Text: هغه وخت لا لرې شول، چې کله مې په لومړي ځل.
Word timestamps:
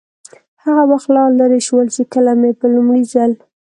هغه 0.63 0.83
وخت 0.91 1.07
لا 1.15 1.23
لرې 1.39 1.59
شول، 1.67 1.87
چې 1.95 2.01
کله 2.13 2.31
مې 2.39 2.51
په 2.59 2.65
لومړي 2.73 3.03
ځل. 3.13 3.31